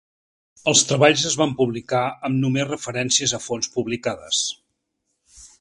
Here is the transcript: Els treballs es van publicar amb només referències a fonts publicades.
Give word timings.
Els 0.71 0.79
treballs 0.91 1.25
es 1.31 1.35
van 1.41 1.53
publicar 1.59 2.01
amb 2.29 2.41
només 2.45 2.67
referències 2.71 3.37
a 3.39 3.43
fonts 3.49 3.73
publicades. 3.79 4.45